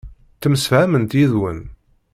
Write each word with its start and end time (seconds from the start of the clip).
Ttemsefhament 0.35 1.15
yid-wen. 1.17 1.59